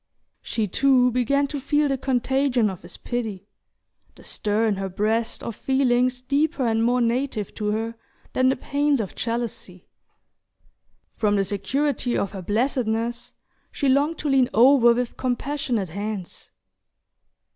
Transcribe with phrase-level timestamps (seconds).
[0.41, 3.45] She too began to feel the contagion of his pity
[4.15, 7.93] the stir, in her breast, of feelings deeper and more native to her
[8.33, 9.85] than the pains of jealousy.
[11.17, 13.33] From the security of her blessedness
[13.71, 16.49] she longed to lean over with compassionate hands...